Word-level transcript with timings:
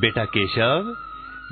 बेटा 0.00 0.24
केशव 0.24 0.94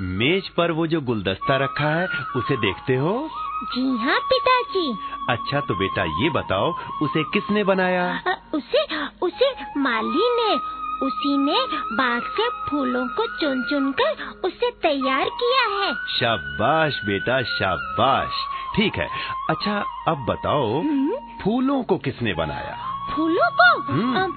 मेज 0.01 0.49
पर 0.49 0.71
वो 0.71 0.87
जो 0.87 1.01
गुलदस्ता 1.01 1.57
रखा 1.57 1.89
है 1.89 2.07
उसे 2.35 2.57
देखते 2.57 2.95
हो? 2.95 3.29
जी 3.73 3.97
हाँ 3.97 4.19
पिताजी। 4.19 4.97
अच्छा 5.29 5.59
तो 5.59 5.75
बेटा 5.75 6.03
ये 6.23 6.29
बताओ 6.29 6.71
उसे 7.01 7.23
किसने 7.23 7.63
बनाया? 7.63 8.21
अ, 8.27 8.35
उसे 8.53 8.83
उसे 9.21 9.51
माली 9.79 10.29
ने। 10.41 10.77
उसी 11.05 11.37
ने 11.37 11.57
बाग 11.95 12.21
से 12.21 12.49
फूलों 12.49 13.07
को 13.07 13.25
चुन 13.39 13.63
चुन 13.63 13.91
कर 13.91 14.23
उसे 14.45 14.71
तैयार 14.71 15.29
किया 15.41 15.65
है। 15.79 15.93
शाबाश 15.93 16.99
बेटा 17.05 17.41
शाबाश। 17.41 18.29
ठीक 18.75 18.95
है 18.95 19.09
अच्छा 19.49 19.83
अब 20.07 20.25
बताओ 20.29 20.79
हम्म, 20.79 21.15
फूलों 21.43 21.83
को 21.83 21.97
किसने 21.97 22.33
बनाया? 22.33 22.77
फूलों 23.15 23.49
को? 23.61 23.81
हम्म। 23.81 24.33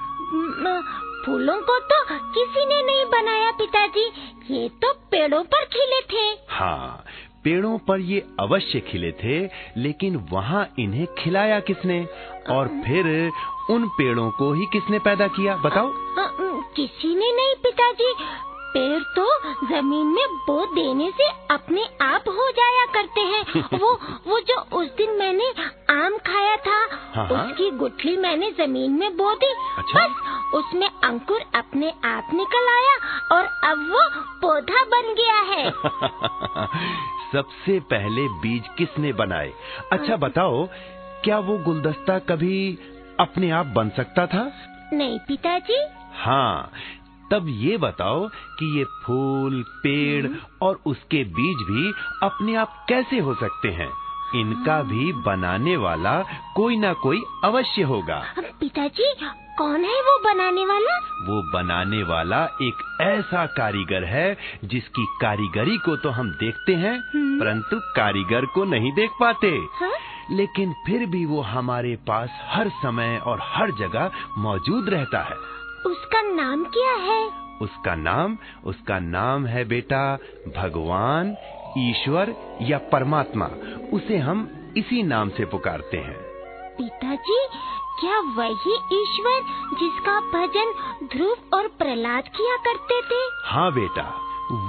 फूलों 1.27 1.61
को 1.61 1.79
तो 1.79 2.05
किसी 2.11 2.67
ने 2.67 2.83
नहीं 2.83 3.05
बनाया 3.07 3.51
पिताजी। 3.51 4.05
ये 4.51 4.69
तो 4.69 4.93
पेड़ों 5.11 5.43
पर 5.45 5.65
खिले 5.65 6.01
थे। 6.03 6.39
हाँ 6.49 7.05
पेड़ों 7.45 7.79
पर 7.79 8.01
ये 8.01 8.27
अवश्य 8.41 8.81
खिले 8.81 9.13
थे 9.13 9.39
लेकिन 9.77 10.17
वहाँ 10.31 10.69
इन्हें 10.79 11.07
खिलाया 11.19 11.61
किसने? 11.61 12.09
और 12.51 12.69
फिर 12.69 13.31
उन 13.71 13.89
पेड़ों 13.89 14.31
को 14.31 14.53
ही 14.53 14.67
किसने 14.73 14.99
पैदा 14.99 15.27
किया 15.29 15.57
बताओ। 15.57 15.89
आ, 15.89 16.27
किसी 16.77 17.15
ने 17.15 17.33
नहीं 17.33 17.55
पिताजी। 17.63 18.15
पेड़ 18.73 19.03
तो 19.17 19.25
ज़मीन 19.69 20.07
में 20.07 20.37
बो 20.47 20.65
देने 20.75 21.11
से 21.21 21.29
अपने 21.55 21.85
आप 22.03 22.29
हो 22.29 22.51
जाया 22.59 22.85
करते 22.95 23.21
हैं। 23.21 23.63
वो 23.81 23.93
वो 24.27 24.41
जो 24.51 24.59
उस 24.81 24.89
दिन 24.97 25.11
मैंने 25.19 25.49
आम 25.95 26.17
खाया 26.27 26.57
था 26.67 26.79
हाँ, 27.15 27.27
हाँ। 27.27 27.45
उसकी 27.47 27.71
गुठली 27.79 28.17
मैंने 28.17 28.51
ज़मीन 28.59 28.93
में 28.93 29.17
बो 29.17 29.33
दी। 29.35 29.53
अच्छा। 29.79 30.07
बस 30.07 30.55
उसमें 30.55 30.89
अंकुर 31.05 31.41
अपने 31.55 31.93
आप 32.05 32.31
निकल 32.35 32.69
आया 32.69 32.95
और 33.37 33.45
अब 33.71 33.87
वो 33.91 34.03
पौधा 34.43 34.85
बन 34.95 35.15
गया 35.15 35.41
है। 35.53 35.71
सबसे 37.33 37.79
पहले 37.91 38.29
बीज 38.43 38.69
किसने 38.79 39.13
बनाए? 39.13 39.53
अच्छा 39.93 40.17
बताओ 40.17 40.67
क्या 41.25 41.39
वो 41.49 41.59
गुलदस्ता 41.65 42.19
कभी 42.29 42.57
अपने 43.21 43.51
आप 43.51 43.67
बन 43.77 43.89
सकता 43.97 44.27
था? 44.27 44.51
नहीं 44.93 45.19
पिताजी। 45.19 45.85
हाँ 46.15 46.71
तब 47.33 47.47
ये 47.49 47.77
बताओ 47.77 48.29
कि 48.29 48.79
ये 48.79 48.85
फूल 48.85 49.65
पेड़ 49.83 50.31
और 50.63 50.81
उसके 50.87 51.25
बीज 51.25 51.57
भी 51.71 51.93
अपने 52.27 52.55
आप 52.55 52.87
कैसे 52.89 53.19
हो 53.19 53.35
सकते 53.35 53.69
हैं? 53.69 53.91
इनका 54.35 54.83
भी 54.83 55.13
बनाने 55.13 55.77
वाला 55.77 56.25
कोई 56.57 56.77
ना 56.77 56.93
कोई 56.93 57.23
अवश्य 57.45 57.83
होगा। 57.83 58.25
पिताजी 58.61 59.15
कौन 59.59 59.85
है 59.85 60.01
वो 60.01 60.19
बनाने 60.25 60.67
वाला? 60.67 60.99
वो 60.99 61.53
बनाने 61.53 62.03
वाला 62.03 62.45
एक 62.45 62.99
ऐसा 63.01 63.47
कारीगर 63.47 64.05
है 64.05 64.39
जिसकी 64.65 65.07
कारीगरी 65.23 65.77
को 65.77 65.97
तो 65.97 66.11
हम 66.11 66.31
देखते 66.31 66.75
हैं 66.75 66.95
हम्म। 67.15 67.41
परंतु 67.41 67.81
कारीगर 67.97 68.45
को 68.45 68.65
नहीं 68.65 68.93
देख 68.93 69.11
पाते। 69.21 69.61
हाँ? 69.73 69.93
लेकिन 70.31 70.73
फिर 70.87 71.07
भी 71.07 71.25
वो 71.27 71.41
हमारे 71.41 71.97
पास 71.97 72.29
हर 72.43 72.69
समय 72.69 73.21
और 73.27 73.39
हर 73.43 73.71
जगह 73.71 74.11
मौजूद 74.39 74.89
रहता 74.89 75.19
है। 75.19 75.60
उसका 75.87 76.21
नाम 76.23 76.65
क्या 76.65 76.93
है? 76.93 77.25
उसका 77.63 77.95
नाम 77.95 78.37
उसका 78.65 78.99
नाम 78.99 79.47
है 79.47 79.65
बेटा 79.65 80.03
भगवान 80.57 81.37
ईश्वर 81.79 82.35
या 82.63 82.79
परमात्मा। 82.79 83.47
उसे 83.93 84.17
हम 84.19 84.49
इसी 84.77 85.03
नाम 85.03 85.31
से 85.31 85.45
पुकारते 85.45 85.97
हैं। 85.97 86.17
पिताजी 86.79 87.39
क्या 88.01 88.19
वही 88.37 88.75
ईश्वर 89.03 89.41
जिसका 89.81 90.21
भजन 90.21 90.73
ध्रुव 91.07 91.57
और 91.57 91.69
प्रहलाद 91.69 92.29
किया 92.29 92.57
करते 92.57 93.01
थे? 93.03 93.21
हाँ 93.45 93.73
बेटा 93.73 94.09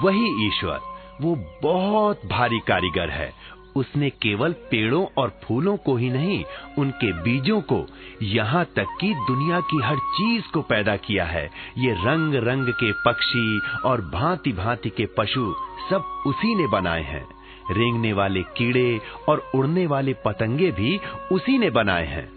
वही 0.04 0.48
ईश्वर। 0.48 0.80
वो 1.22 1.36
बहुत 1.64 2.22
भारी 2.26 2.60
कारीगर 2.60 3.10
है 3.10 3.34
उसने 3.76 4.10
केवल 4.10 4.54
पेड़ों 4.54 5.06
और 5.18 5.40
फूलों 5.44 5.78
को 5.78 5.96
ही 5.96 6.10
नहीं, 6.10 6.46
उनके 6.78 7.12
बीजों 7.12 7.62
को, 7.62 7.88
यहाँ 8.22 8.66
तक 8.66 8.86
कि 9.02 9.14
दुनिया 9.14 9.60
की 9.60 9.82
हर 9.82 9.96
चीज़ 9.96 10.44
को 10.54 10.62
पैदा 10.62 10.96
किया 10.96 11.26
है। 11.26 11.52
ये 11.78 11.92
रंग 11.94 12.36
रंग 12.36 12.68
के 12.68 12.92
पक्षी 12.92 13.60
और 13.86 14.02
भांति 14.02 14.52
भांति 14.52 14.90
के 14.90 15.06
पशु 15.06 15.56
सब 15.90 16.24
उसी 16.28 16.56
ने 16.56 16.68
बनाए 16.68 17.04
हैं। 17.04 17.28
रेंगने 17.72 18.14
वाले 18.14 18.42
कीड़े 18.42 19.02
और 19.30 19.52
उड़ने 19.56 19.88
वाले 19.88 20.14
पतंगे 20.14 20.72
भी 20.72 21.00
उसी 21.32 21.58
ने 21.58 21.70
बनाए 21.70 22.06
हैं। 22.06 22.30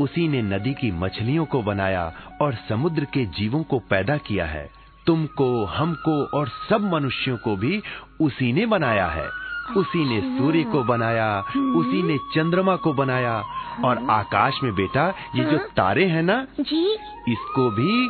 उसी 0.00 0.28
ने 0.28 0.42
नदी 0.42 0.74
की 0.74 0.92
मछलियों 0.92 1.44
को 1.44 1.62
बनाया 1.62 2.12
और 2.42 2.54
समुद्र 2.54 3.04
के 3.04 3.26
जीवों 3.26 3.62
को 3.62 3.78
पैदा 3.78 4.16
किया 4.16 4.46
है। 4.46 4.70
तुमको, 5.06 5.64
हमको 5.64 6.24
और 6.24 6.48
सब 6.48 6.92
मनुष्यों 6.94 7.36
को 7.36 7.56
भी 7.56 7.82
उसी 8.20 8.52
ने 8.52 8.66
बनाया 8.66 9.06
है। 9.06 9.41
उसी 9.76 10.04
ने 10.04 10.38
सूर्य 10.38 10.62
को 10.62 10.82
बनाया 10.84 11.40
उसी 11.50 12.02
ने 12.02 12.18
चंद्रमा 12.18 12.76
को 12.76 12.92
बनाया। 12.92 13.44
और 13.84 14.06
आकाश 14.10 14.60
में 14.62 14.74
बेटा 14.74 15.14
ये 15.36 15.44
जो 15.44 15.58
तारे 15.58 16.04
हैं 16.04 16.22
ना 16.22 16.46
जी। 16.60 16.94
इसको 17.28 17.70
भी 17.70 18.08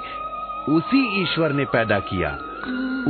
उसी 0.76 1.22
ईश्वर 1.22 1.52
ने 1.52 1.64
पैदा 1.64 1.98
किया। 1.98 2.38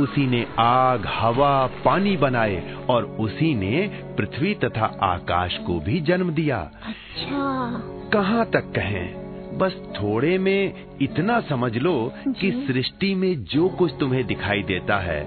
उसी 0.03 0.27
ने 0.27 0.47
आग 0.59 1.05
हवा 1.07 1.69
पानी 1.85 2.17
बनाए 2.17 2.77
और 2.89 3.03
उसी 3.03 3.55
ने 3.55 3.87
पृथ्वी 4.17 4.53
तथा 4.53 4.99
आकाश 5.03 5.57
को 5.57 5.79
भी 5.79 6.01
जन्म 6.01 6.29
दिया। 6.29 6.57
अच्छा। 6.57 7.81
कहाँ 8.13 8.45
तक 8.45 8.73
कहें? 8.75 9.22
बस 9.57 9.73
थोड़े 9.95 10.37
में 10.37 10.85
इतना 11.01 11.39
समझ 11.41 11.77
लो 11.77 12.13
कि 12.27 12.51
सृष्टि 12.67 13.15
में 13.15 13.43
जो 13.43 13.67
कुछ 13.69 13.91
तुम्हें 13.99 14.23
दिखाई 14.27 14.63
देता 14.63 14.97
है 14.97 15.23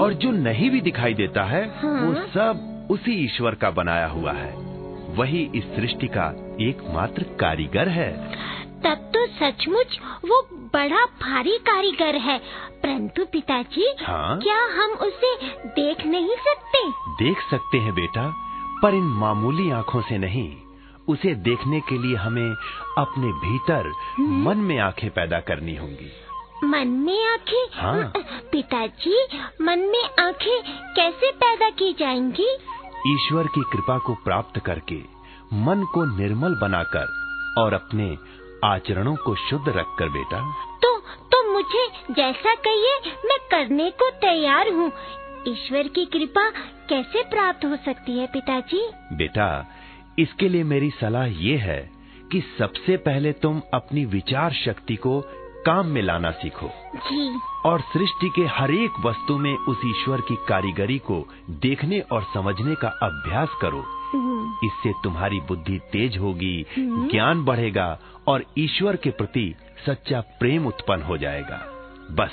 और 0.00 0.14
जो 0.14 0.30
नहीं 0.30 0.70
भी 0.70 0.80
दिखाई 0.80 1.14
देता 1.14 1.44
है 1.44 1.64
हाँ। 1.80 2.00
वो 2.00 2.14
सब 2.14 2.88
उसी 2.90 3.12
ईश्वर 3.24 3.54
का 3.54 3.70
बनाया 3.70 4.06
हुआ 4.06 4.32
है। 4.32 4.52
वही 5.14 5.50
इस 5.54 5.64
सृष्टि 5.64 6.06
का 6.06 6.26
एकमात्र 6.60 7.22
कारीगर 7.22 7.88
है। 7.88 8.12
तब 8.84 9.10
तो 9.14 9.26
सचमुच 9.26 9.98
वो 10.24 10.48
बड़ा 10.74 11.04
भारी 11.22 11.58
कारीगर 11.58 12.16
है। 12.16 12.38
परंतु 12.82 13.24
पिताजी 13.24 13.94
हाँ? 14.00 14.38
क्या 14.38 14.60
हम 14.82 14.90
उसे 15.06 15.34
देख 15.80 16.06
नहीं 16.06 16.36
सकते? 16.48 16.88
देख 17.24 17.38
सकते 17.50 17.78
हैं 17.78 17.94
बेटा 17.94 18.32
पर 18.82 18.94
इन 18.94 19.04
मामूली 19.20 19.70
आँखों 19.70 20.00
से 20.00 20.18
नहीं। 20.18 20.48
उसे 21.08 21.34
देखने 21.34 21.80
के 21.80 21.98
लिए 21.98 22.16
हमें 22.16 22.50
अपने 22.98 23.26
भीतर 23.26 23.92
मन 24.20 24.56
में 24.56 24.78
आँखें 24.78 25.10
पैदा 25.10 25.40
करनी 25.40 25.76
होंगी। 25.76 26.10
मन 26.64 26.88
में 26.88 27.32
आँखें? 27.32 27.66
हाँ। 27.72 28.12
पिताजी 28.52 29.28
मन 29.62 29.78
में 29.78 30.24
आँखें 30.26 30.62
कैसे 30.94 31.30
पैदा 31.32 31.70
की 31.70 31.92
जाएँगी? 31.92 32.56
ईश्वर 33.06 33.46
की 33.46 33.60
कृपा 33.60 33.98
को 33.98 34.14
प्राप्त 34.14 34.58
करके 34.58 34.96
मन 35.52 35.86
को 35.94 36.04
निर्मल 36.18 36.54
बनाकर 36.54 37.06
और 37.62 37.74
अपने 37.74 38.16
आचरणों 38.64 39.16
को 39.16 39.34
शुद्ध 39.34 39.68
रखकर 39.68 40.08
बेटा। 40.08 40.40
तो 40.82 40.98
तो 41.00 41.52
मुझे 41.52 41.88
जैसा 42.10 42.54
कहिए 42.54 43.00
मैं 43.24 43.38
करने 43.50 43.90
को 43.90 44.10
तैयार 44.10 44.68
हूँ। 44.68 44.92
ईश्वर 45.48 45.88
की 45.88 46.04
कृपा 46.04 46.50
कैसे 46.88 47.22
प्राप्त 47.22 47.64
हो 47.64 47.76
सकती 47.76 48.18
है 48.18 48.26
पिताजी? 48.26 48.90
बेटा 49.12 49.74
इसके 50.18 50.48
लिए 50.48 50.64
मेरी 50.64 50.90
सलाह 50.90 51.24
ये 51.24 51.56
है 51.56 51.90
कि 52.32 52.42
सबसे 52.58 52.96
पहले 52.96 53.32
तुम 53.32 53.62
अपनी 53.74 54.04
विचार 54.04 54.52
शक्ति 54.52 54.96
को 54.96 55.24
काम 55.66 55.86
में 55.86 56.02
लाना 56.02 56.30
सीखो। 56.30 56.70
जी। 56.96 57.40
और 57.66 57.80
सृष्टि 57.80 58.30
के 58.36 58.42
हर 58.42 58.70
एक 58.70 58.90
वस्तु 59.04 59.38
में 59.38 59.56
उस 59.56 59.78
ईश्वर 59.86 60.20
की 60.20 60.38
कारीगरी 60.48 60.98
को 60.98 61.28
देखने 61.50 62.00
और 62.00 62.26
समझने 62.34 62.74
का 62.74 62.88
अभ्यास 62.88 63.48
करो। 63.62 63.84
हम्म, 64.12 64.66
इससे 64.66 64.92
तुम्हारी 65.04 65.40
बुद्धि 65.40 65.78
तेज 65.78 66.18
होगी 66.18 66.66
ज्ञान 66.78 67.44
बढ़ेगा 67.44 67.98
और 68.28 68.44
ईश्वर 68.58 68.96
के 68.96 69.10
प्रति 69.10 69.54
सच्चा 69.86 70.20
प्रेम 70.20 70.66
उत्पन्न 70.66 71.02
हो 71.02 71.16
जाएगा। 71.16 71.66
बस 72.10 72.32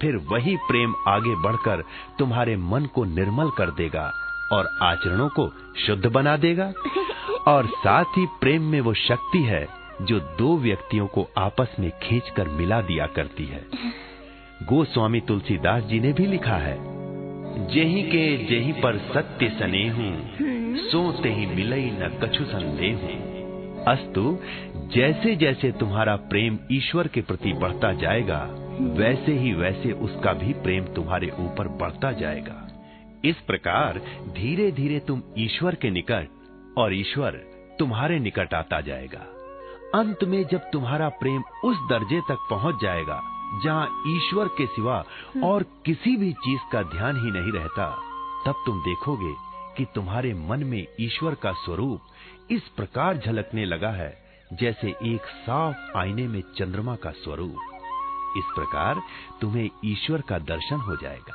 फिर 0.00 0.16
वही 0.16 0.56
प्रेम 0.56 0.94
आगे 1.08 1.34
बढ़कर 1.36 1.84
तुम्हारे 2.18 2.56
मन 2.56 2.84
को 2.84 3.04
निर्मल 3.04 3.50
कर 3.50 3.70
देगा 3.70 4.12
और 4.52 4.78
आचरणों 4.82 5.28
को 5.28 5.52
शुद्ध 5.78 6.06
बना 6.06 6.36
देगा। 6.36 6.72
और 7.46 7.66
साथ 7.66 8.04
ही 8.18 8.26
प्रेम 8.40 8.62
में 8.62 8.80
वो 8.80 8.92
शक्ति 8.94 9.38
है 9.38 9.66
जो 10.02 10.18
दो 10.38 10.56
व्यक्तियों 10.56 11.06
को 11.06 11.26
आपस 11.38 11.76
में 11.80 11.90
खींचकर 12.02 12.48
मिला 12.48 12.80
दिया 12.80 13.06
करती 13.06 13.44
है। 13.44 13.64
गोस्वामी 14.62 15.20
तुलसीदास 15.20 15.82
जी 15.82 16.00
ने 16.00 16.12
भी 16.12 16.26
लिखा 16.26 16.56
है, 16.56 16.76
जेही 17.66 18.02
के 18.02 18.26
जेही 18.46 18.72
पर 18.72 18.98
सत्य 19.14 19.48
सनेहू, 19.50 20.10
सो 20.82 21.10
ते 21.12 21.28
ही 21.28 21.46
मिलई 21.46 21.90
न 21.92 22.08
कछु 22.22 22.44
संदेह। 22.44 23.08
अस्तु, 23.88 24.38
जैसे 24.94 25.34
जैसे 25.36 25.72
तुम्हारा 25.72 26.16
प्रेम 26.28 26.58
ईश्वर 26.72 27.08
के 27.08 27.20
प्रति 27.20 27.52
बढ़ता 27.52 27.92
जाएगा, 27.92 28.40
वैसे 28.96 29.32
ही 29.32 29.52
वैसे 29.54 29.92
उसका 29.92 30.32
भी 30.32 30.52
प्रेम 30.62 30.84
तुम्हारे 30.94 31.30
ऊपर 31.38 31.68
बढ़ता 31.78 32.12
जाएगा। 32.12 32.62
इस 33.24 33.36
प्रकार 33.36 34.00
धीरे 34.34 34.70
धीरे 34.72 34.98
तुम 34.98 35.22
ईश्वर 35.38 35.74
के 35.74 35.90
निकट 35.90 36.34
और 36.78 36.94
ईश्वर 36.94 37.30
तुम्हारे 37.78 38.18
निकट 38.18 38.54
आता 38.54 38.80
जाएगा। 38.80 39.20
अंत 39.94 40.24
में 40.24 40.46
जब 40.46 40.58
तुम्हारा 40.58 41.08
प्रेम 41.08 41.42
उस 41.64 41.76
दर्जे 41.90 42.20
तक 42.20 42.46
पहुँच 42.50 42.74
जाएगा, 42.82 43.20
जहाँ 43.64 44.02
ईश्वर 44.08 44.48
के 44.48 44.66
सिवा 44.66 45.04
और 45.44 45.62
किसी 45.62 46.16
भी 46.16 46.32
चीज़ 46.32 46.60
का 46.72 46.82
ध्यान 46.82 47.16
ही 47.16 47.30
नहीं 47.30 47.52
रहता, 47.52 47.90
तब 48.46 48.62
तुम 48.66 48.80
देखोगे 48.80 49.34
कि 49.76 49.84
तुम्हारे 49.94 50.34
मन 50.34 50.64
में 50.64 50.86
ईश्वर 51.00 51.34
का 51.34 51.52
स्वरूप 51.52 52.00
इस 52.50 52.62
प्रकार 52.62 53.16
झलकने 53.16 53.64
लगा 53.64 53.90
है, 53.90 54.26
जैसे 54.52 54.88
एक 54.88 55.20
साफ़ 55.20 55.98
आईने 55.98 56.28
में 56.28 56.40
चंद्रमा 56.58 56.96
का 56.96 57.10
स्वरूप। 57.10 57.56
इस 58.36 58.44
प्रकार 58.54 59.00
तुम्हें 59.40 59.70
ईश्वर 59.84 60.20
का 60.20 60.38
दर्शन 60.38 60.76
हो 60.76 60.96
जाएगा। 60.96 61.34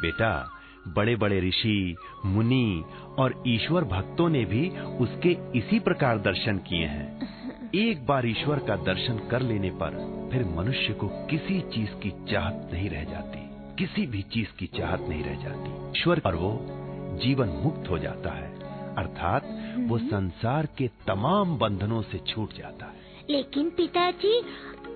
बेटा 0.00 0.57
बड़े 0.96 1.16
बड़े 1.16 1.40
ऋषि 1.40 1.96
मुनि 2.26 2.84
और 3.18 3.42
ईश्वर 3.46 3.84
भक्तों 3.84 4.28
ने 4.28 4.44
भी 4.44 4.68
उसके 4.98 5.36
इसी 5.58 5.78
प्रकार 5.80 6.18
दर्शन 6.18 6.58
किए 6.58 6.86
हैं। 6.86 7.70
एक 7.74 8.06
बार 8.06 8.26
ईश्वर 8.26 8.58
का 8.58 8.76
दर्शन 8.76 9.18
कर 9.30 9.42
लेने 9.42 9.70
पर 9.70 9.90
फिर 10.32 10.44
मनुष्य 10.44 10.92
को 10.92 11.08
किसी 11.08 11.60
चीज़ 11.60 11.90
की 11.90 12.12
चाहत 12.30 12.70
नहीं 12.72 12.90
रह 12.90 13.04
जाती 13.04 13.48
किसी 13.78 14.06
भी 14.06 14.22
चीज़ 14.22 14.48
की 14.58 14.66
चाहत 14.66 15.00
नहीं 15.00 15.24
रह 15.24 15.34
जाती। 15.34 15.98
ईश्वर 15.98 16.22
और 16.26 16.34
वो 16.34 16.66
जीवन 17.22 17.48
मुक्त 17.48 17.90
हो 17.90 17.98
जाता 17.98 18.30
है 18.30 18.58
अर्थात 18.94 19.74
वो 19.78 19.98
संसार 19.98 20.66
के 20.78 20.88
तमाम 21.06 21.56
बंधनों 21.58 22.02
से 22.02 22.18
छूट 22.18 22.52
जाता 22.52 22.86
है। 22.86 23.08
लेकिन 23.30 23.70
पिताजी 23.70 24.42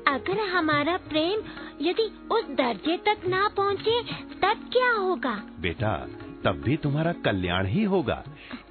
अगर 0.09 0.39
हमारा 0.41 0.97
प्रेम 0.97 1.43
यदि 1.81 2.03
उस 2.31 2.45
दर्जे 2.45 2.97
तक 2.97 3.27
ना 3.27 3.49
पहुँचे 3.49 4.03
तब 4.43 4.69
क्या 4.73 4.91
होगा? 4.93 5.35
बेटा 5.61 5.97
तब 6.45 6.63
भी 6.65 6.77
तुम्हारा 6.77 7.13
कल्याण 7.13 7.67
ही 7.67 7.85
होगा। 7.85 8.23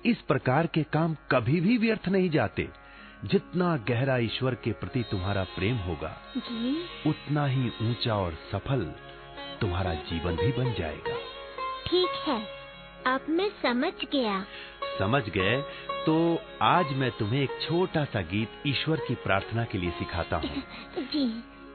इस 0.06 0.22
प्रकार 0.22 0.68
के 0.68 0.83
काम 0.83 1.16
कभी 1.31 1.60
भी 1.62 1.78
व्यर्थ 1.78 2.07
नहीं 2.07 2.30
जाते। 2.30 2.69
जितना 3.25 3.75
गहरा 3.89 4.18
ईश्वर 4.18 4.56
के 4.56 4.72
प्रति 4.72 5.04
तुम्हारा 5.12 5.44
प्रेम 5.44 5.75
होगा 5.78 6.18
जी। 6.38 6.75
उतना 7.10 7.45
ही 7.45 7.72
ऊँचा 7.81 8.16
और 8.16 8.38
सफल 8.51 8.94
तुम्हारा 9.62 9.94
जीवन 9.94 10.36
भी 10.36 10.51
बन 10.51 10.74
जाएगा। 10.74 11.16
ठीक 11.88 12.10
है 12.27 12.39
अब 13.07 13.25
मैं 13.30 13.50
समझ 13.63 13.94
गया। 14.12 14.45
समझ 14.99 15.29
गए 15.29 15.61
तो 16.05 16.39
आज 16.61 16.93
मैं 16.93 17.11
तुम्हें 17.11 17.43
एक 17.43 17.49
छोटा 17.61 18.05
सा 18.05 18.21
गीत 18.21 18.49
ईश्वर 18.67 18.97
की 19.07 19.15
प्रार्थना 19.15 19.65
के 19.65 19.77
लिए 19.77 19.91
सिखाता 19.91 20.38
हूँ। 20.38 20.63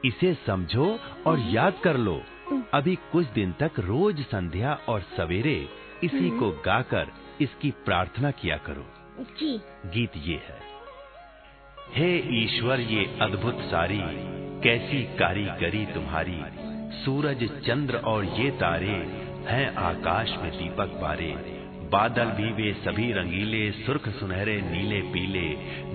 इसे 0.05 0.33
समझो 0.47 0.99
और 1.27 1.39
याद 1.39 1.73
कर 1.83 1.97
लो। 1.97 2.21
अभी 2.73 2.95
कुछ 2.95 3.27
दिन 3.27 3.51
तक 3.51 3.71
रोज 3.79 4.21
संध्या 4.21 4.79
और 4.87 5.01
सवेरे 5.01 5.69
इसी 6.03 6.39
को 6.39 6.51
गाकर 6.51 7.11
इसकी 7.41 7.71
प्रार्थना 7.71 8.31
किया 8.31 8.57
करो। 8.57 8.85
जी। 9.19 9.57
गीत 9.85 10.11
ये 10.17 10.35
है। 10.35 10.59
हे 11.91 12.43
ईश्वर 12.43 12.79
ये 12.79 13.17
अद्भुत 13.21 13.57
सारी 13.61 14.01
कैसी 14.61 15.03
कारीगरी 15.17 15.85
तुम्हारी। 15.85 16.41
सूरज 17.05 17.43
चंद्र 17.65 17.97
और 17.97 18.25
ये 18.25 18.51
तारे 18.51 18.95
हैं 19.47 19.75
आकाश 19.75 20.29
में 20.29 20.51
दीपक 20.51 20.99
बारे। 21.01 21.56
बादल 21.89 22.25
भी 22.25 22.51
वे 22.51 22.73
सभी 22.73 23.11
रंगीले, 23.11 23.71
सुर्ख 23.71 24.09
सुनहरे, 24.09 24.61
नीले 24.61 25.01
पीले 25.01 25.47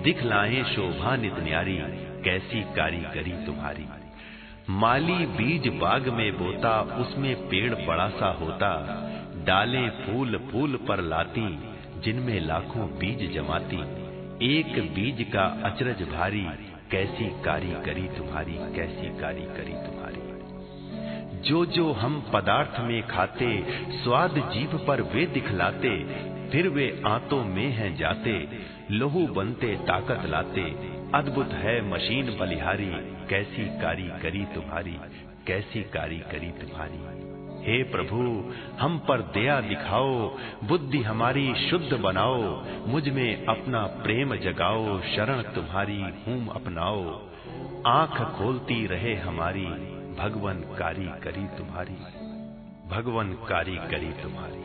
दिखलाए 0.03 0.63
शोभा 0.65 1.17
नित 1.17 1.35
न्यारी, 1.39 1.79
कैसी 2.23 2.63
कारीगरी 2.75 3.47
तुम्हारी। 3.47 3.87
माली 4.71 5.27
बीज 5.27 5.69
बाग 5.69 6.09
में 6.09 6.39
बोता, 6.39 6.81
उसमें 6.81 7.35
पेड़ 7.49 7.75
बड़ा 7.75 8.09
सा 8.09 8.27
होता, 8.27 8.71
डाले 9.47 9.89
फूल 9.91 10.39
फूल 10.53 10.77
पर 10.89 11.01
लाती, 11.01 11.59
जिनमें 12.01 12.41
लाखों 12.41 12.87
बीज 12.99 13.35
जमाती। 13.35 13.81
एक 14.55 14.79
बीज 14.95 15.27
का 15.33 15.45
अचरज 15.65 16.03
भारी, 16.03 16.47
कैसी 16.91 17.43
कारीगरी 17.43 18.09
तुम्हारी, 18.19 18.55
कैसी 18.77 19.21
कारीगरी 19.21 19.87
तुम्हारी। 19.87 20.32
जो 21.43 21.67
जो 21.67 21.93
हम 21.93 22.31
पदार्थ 22.33 22.81
में 22.81 23.07
खाते, 23.07 23.65
स्वाद 23.91 24.31
जीभ 24.31 24.85
पर 24.87 25.03
वे 25.03 25.27
दिखलाते, 25.27 26.05
फिर 26.51 26.69
वे 26.69 27.03
आंतों 27.07 27.45
में 27.45 27.67
हैं 27.67 27.97
जाते। 27.97 28.49
लोहू 28.91 29.27
बनते, 29.27 29.77
ताकत 29.77 30.23
लाते। 30.27 30.63
अद्भुत 31.15 31.49
है 31.49 31.91
मशीन 31.91 32.39
बलिहारी, 32.39 32.91
कैसी 33.29 33.81
कारी 33.81 34.03
करी 34.03 34.45
तुम्हारी, 34.45 34.97
कैसी 35.47 35.83
कारी 35.83 36.19
करी 36.19 36.51
तुम्हारी। 36.51 37.33
हे 37.73 37.83
प्रभु, 37.83 38.53
हम 38.81 38.99
पर 38.99 39.21
दया 39.21 39.61
दिखाओ, 39.61 40.37
बुद्धि 40.65 41.03
हमारी 41.03 41.55
शुद्ध 41.55 41.93
बनाओ, 41.97 42.65
मुझमें 42.87 43.47
अपना 43.47 43.87
प्रेम 43.87 44.37
जगाओ, 44.37 45.01
शरण 45.01 45.43
तुम्हारी 45.43 46.01
हूम 46.01 46.47
अपनाओ। 46.47 47.23
आँख 47.87 48.23
खोलती 48.23 48.87
रहे 48.87 49.15
हमारी 49.15 50.02
भगवन 50.23 50.61
कारी 50.79 51.05
करी 51.23 51.45
तुम्हारी। 51.59 51.95
भगवान 52.89 53.33
कारी 53.49 53.75
करी 53.91 54.11
तुम्हारी। 54.23 54.61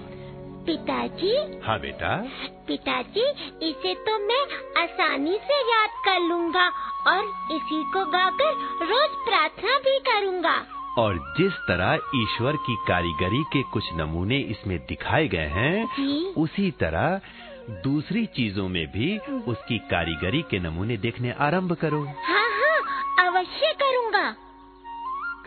पिताजी? 0.65 1.31
हाँ 1.65 1.79
बेटा। 1.79 2.09
पिताजी 2.67 3.23
इसे 3.69 3.93
तो 4.05 4.17
मैं 4.19 4.41
आसानी 4.83 5.37
से 5.47 5.57
याद 5.71 5.95
कर 6.05 6.19
लूँगा 6.19 6.67
और 7.07 7.23
इसी 7.55 7.83
को 7.93 8.05
गाकर 8.11 8.51
रोज 8.85 9.15
प्रार्थना 9.25 9.77
भी 9.79 9.97
करूँगा। 10.09 10.55
और 10.97 11.17
जिस 11.37 11.53
तरह 11.67 11.93
ईश्वर 12.15 12.55
की 12.67 12.75
कारीगरी 12.87 13.43
के 13.53 13.63
कुछ 13.73 13.93
नमूने 13.93 14.39
इसमें 14.53 14.77
दिखाए 14.89 15.27
गए 15.27 15.49
हैं 15.57 16.33
उसी 16.35 16.71
तरह 16.79 17.19
दूसरी 17.83 18.25
चीज़ों 18.35 18.67
में 18.67 18.85
भी 18.91 19.17
उसकी 19.47 19.77
कारीगरी 19.91 20.41
के 20.51 20.59
नमूने 20.59 20.97
देखने 20.97 21.31
आरंभ 21.47 21.73
करो। 21.81 22.03
हाँ 22.03 22.47
हाँ 22.59 22.79
अवश्य 23.27 23.73
करूँगा 23.73 23.86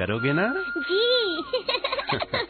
करोगे 0.01 0.33
ना? 0.33 0.55
जी। 0.77 1.03